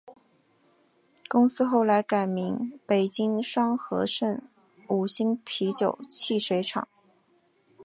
[1.29, 4.41] 公司后来改名北京双合盛
[4.87, 6.87] 五星啤酒汽水厂。